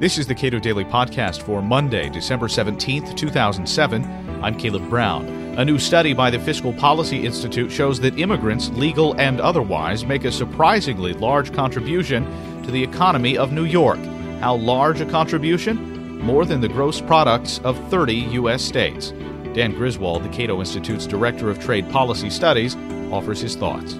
[0.00, 4.04] This is the Cato Daily Podcast for Monday, December 17th, 2007.
[4.42, 5.24] I'm Caleb Brown.
[5.56, 10.24] A new study by the Fiscal Policy Institute shows that immigrants, legal and otherwise, make
[10.24, 12.24] a surprisingly large contribution
[12.64, 14.00] to the economy of New York.
[14.40, 16.18] How large a contribution?
[16.18, 18.62] More than the gross products of 30 U.S.
[18.64, 19.12] states.
[19.52, 22.74] Dan Griswold, the Cato Institute's Director of Trade Policy Studies,
[23.12, 23.94] offers his thoughts.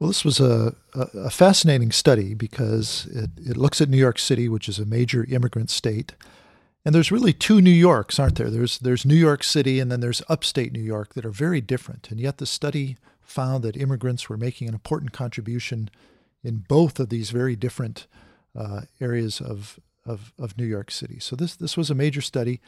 [0.00, 4.48] Well, this was a, a, fascinating study because it, it looks at New York City,
[4.48, 6.14] which is a major immigrant state.
[6.86, 8.48] And there's really two New Yorks, aren't there?
[8.48, 12.10] There's, there's New York City and then there's upstate New York that are very different.
[12.10, 15.90] And yet the study found that immigrants were making an important contribution
[16.42, 18.06] in both of these very different
[18.58, 21.18] uh, areas of, of, of New York City.
[21.20, 22.62] So this, this was a major study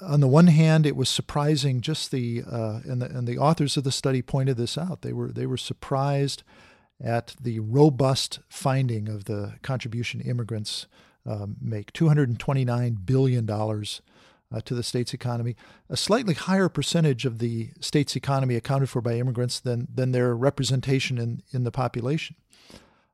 [0.00, 1.80] on the one hand, it was surprising.
[1.80, 5.02] Just the uh, and the and the authors of the study pointed this out.
[5.02, 6.42] They were they were surprised
[7.02, 10.86] at the robust finding of the contribution immigrants
[11.26, 11.92] um, make.
[11.92, 14.02] Two hundred and twenty nine billion dollars
[14.52, 15.56] uh, to the state's economy,
[15.88, 20.36] a slightly higher percentage of the state's economy accounted for by immigrants than than their
[20.36, 22.36] representation in in the population.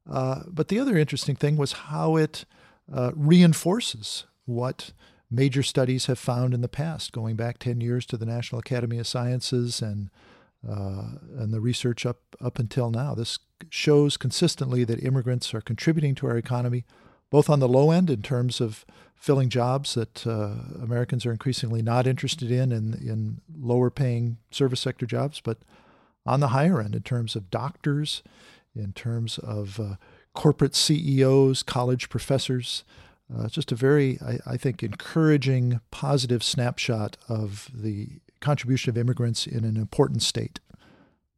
[0.09, 2.45] Uh, but the other interesting thing was how it
[2.93, 4.93] uh, reinforces what
[5.31, 8.99] major studies have found in the past, going back 10 years to the National Academy
[8.99, 10.11] of Sciences and
[10.69, 13.15] uh, and the research up up until now.
[13.15, 13.39] This
[13.71, 16.85] shows consistently that immigrants are contributing to our economy,
[17.31, 21.83] both on the low end in terms of filling jobs that uh, Americans are increasingly
[21.83, 25.59] not interested in, in in lower paying service sector jobs, but
[26.25, 28.23] on the higher end in terms of doctors,
[28.75, 29.95] in terms of uh,
[30.35, 32.85] corporate CEOs, college professors.
[33.35, 39.47] Uh, just a very, I, I, think, encouraging, positive snapshot of the contribution of immigrants
[39.47, 40.61] in an important state.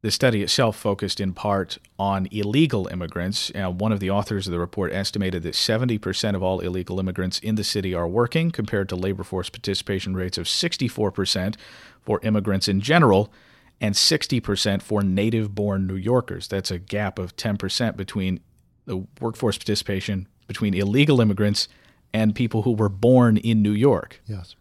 [0.00, 3.51] The study itself focused in part on illegal immigrants.
[3.52, 7.40] Uh, one of the authors of the report estimated that 70% of all illegal immigrants
[7.40, 11.57] in the city are working, compared to labor force participation rates of 64%
[12.01, 13.33] for immigrants in general
[13.80, 16.46] and 60% for native born New Yorkers.
[16.46, 18.40] That's a gap of 10% between
[18.84, 21.69] the workforce participation between illegal immigrants
[22.13, 24.20] and people who were born in New York.
[24.27, 24.57] Yes.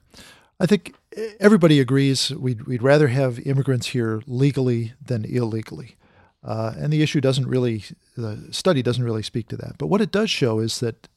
[0.59, 0.93] I think
[1.39, 5.95] everybody agrees we'd, we'd rather have immigrants here legally than illegally.
[6.43, 7.83] Uh, and the issue doesn't really,
[8.15, 9.77] the study doesn't really speak to that.
[9.77, 11.07] But what it does show is that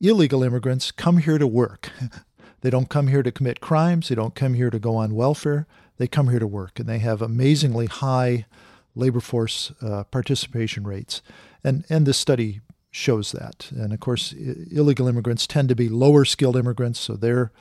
[0.00, 1.90] illegal immigrants come here to work.
[2.60, 5.66] they don't come here to commit crimes, they don't come here to go on welfare,
[5.98, 6.78] they come here to work.
[6.78, 8.46] And they have amazingly high
[8.94, 11.22] labor force uh, participation rates.
[11.62, 12.60] And, and this study
[12.96, 13.68] shows that.
[13.72, 17.52] And of course, illegal immigrants tend to be lower skilled immigrants, so they're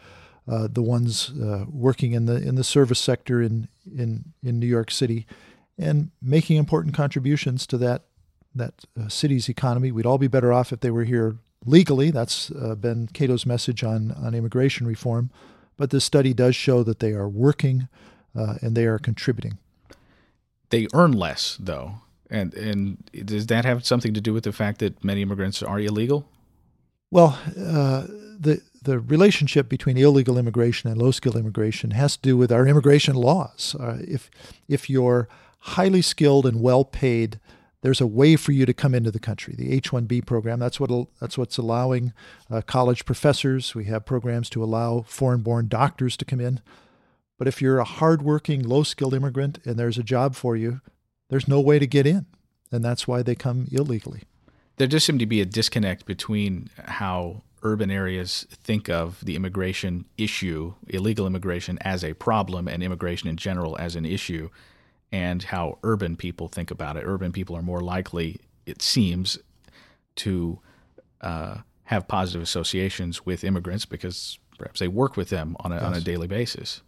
[0.48, 4.68] uh, the ones uh, working in the in the service sector in in in New
[4.68, 5.26] York City,
[5.78, 8.04] and making important contributions to that
[8.54, 9.92] that uh, city's economy.
[9.92, 12.12] We'd all be better off if they were here legally.
[12.12, 15.32] That's uh, been Cato's message on on immigration reform.
[15.78, 17.90] But this study does show that they are working
[18.34, 19.58] uh, and they are contributing.
[20.70, 21.96] They earn less, though.
[22.30, 25.80] And and does that have something to do with the fact that many immigrants are
[25.80, 26.28] illegal?
[27.12, 28.08] Well, uh,
[28.40, 32.68] the the relationship between illegal immigration and low skilled immigration has to do with our
[32.68, 33.76] immigration laws.
[33.80, 34.30] Uh, if
[34.68, 35.28] if you're
[35.60, 37.40] highly skilled and well paid,
[37.82, 39.54] there's a way for you to come into the country.
[39.56, 42.14] The H-1B program that's what that's what's allowing
[42.50, 43.76] uh, college professors.
[43.76, 46.62] We have programs to allow foreign-born doctors to come in.
[47.38, 50.82] But if you're a hardworking, low-skilled immigrant and there's a job for you,
[51.30, 52.26] there's no way to get in.
[52.72, 54.24] And that's why they come illegally.
[54.78, 60.06] There does seem to be a disconnect between how urban areas think of the immigration
[60.18, 64.50] issue, illegal immigration, as a problem and immigration in general as an issue,
[65.12, 67.04] and how urban people think about it.
[67.06, 69.38] Urban people are more likely, it seems,
[70.16, 70.60] to
[71.22, 75.84] uh, have positive associations with immigrants because perhaps they work with them on a, yes.
[75.84, 76.82] on a daily basis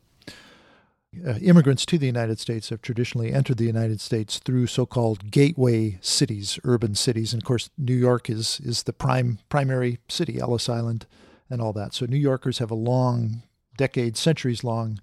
[1.26, 6.00] uh, immigrants to the United States have traditionally entered the United States through so-called gateway
[6.02, 10.70] cities, urban cities, and of course, New York is is the prime primary city, Ellis
[10.70, 11.06] Island,
[11.50, 11.94] and all that.
[11.94, 13.44] So New Yorkers have a long,
[13.78, 15.00] decades, centuries long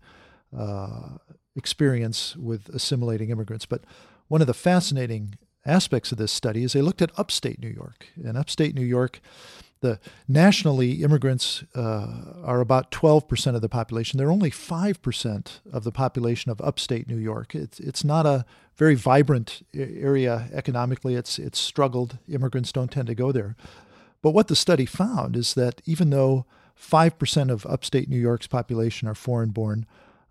[0.56, 1.18] uh,
[1.56, 3.66] experience with assimilating immigrants.
[3.66, 3.84] But
[4.28, 8.08] one of the fascinating aspects of this study is they looked at upstate New York,
[8.22, 9.20] and upstate New York
[9.84, 14.16] the nationally immigrants uh, are about 12% of the population.
[14.16, 17.54] They're only 5% of the population of upstate New York.
[17.54, 18.46] It's it's not a
[18.76, 21.14] very vibrant area economically.
[21.14, 22.18] It's it's struggled.
[22.26, 23.56] Immigrants don't tend to go there.
[24.22, 26.46] But what the study found is that even though
[26.80, 29.86] 5% of upstate New York's population are foreign born,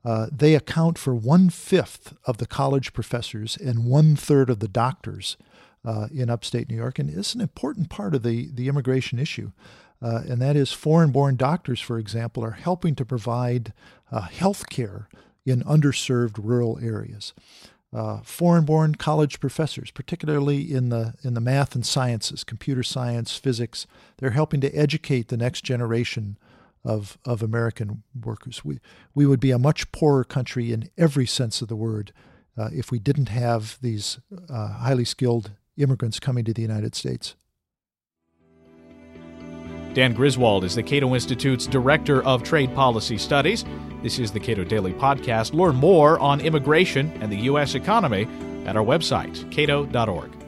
[0.05, 4.67] Uh, they account for one fifth of the college professors and one third of the
[4.67, 5.37] doctors
[5.85, 9.51] uh, in upstate New York, and it's an important part of the, the immigration issue.
[10.01, 13.71] Uh, and that is foreign born doctors, for example, are helping to provide
[14.11, 15.07] uh, health care
[15.45, 17.33] in underserved rural areas.
[17.93, 23.37] Uh, foreign born college professors, particularly in the, in the math and sciences, computer science,
[23.37, 23.85] physics,
[24.17, 26.37] they're helping to educate the next generation
[26.83, 28.63] of, of American workers.
[28.65, 28.79] We,
[29.15, 32.11] we would be a much poorer country in every sense of the word
[32.57, 34.19] uh, if we didn't have these
[34.49, 37.35] uh, highly skilled immigrants coming to the United States.
[39.93, 43.63] Dan Griswold is the Cato Institute's Director of Trade Policy Studies.
[44.01, 45.53] This is the Cato Daily Podcast.
[45.53, 47.75] Learn more on immigration and the U.S.
[47.75, 48.27] economy
[48.65, 50.42] at our website, cato.org.